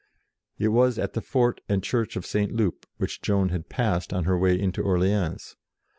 It 0.57 0.69
was 0.69 0.97
at 0.97 1.13
the 1.13 1.21
fort 1.21 1.61
and 1.69 1.83
Church 1.83 2.15
of 2.15 2.25
St. 2.25 2.51
Loup, 2.51 2.87
which 2.97 3.21
Joan 3.21 3.49
had 3.49 3.69
passed 3.69 4.11
on 4.11 4.23
her 4.23 4.35
way 4.39 4.59
into 4.59 4.81
Orleans. 4.81 5.55